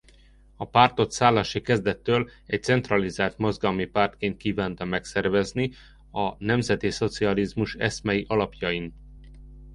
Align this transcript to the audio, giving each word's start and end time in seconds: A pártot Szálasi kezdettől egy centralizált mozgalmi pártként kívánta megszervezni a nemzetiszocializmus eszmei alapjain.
A 0.55 0.69
pártot 0.69 1.11
Szálasi 1.11 1.61
kezdettől 1.61 2.29
egy 2.45 2.63
centralizált 2.63 3.37
mozgalmi 3.37 3.85
pártként 3.85 4.37
kívánta 4.37 4.85
megszervezni 4.85 5.71
a 6.11 6.43
nemzetiszocializmus 6.43 7.75
eszmei 7.75 8.25
alapjain. 8.29 8.93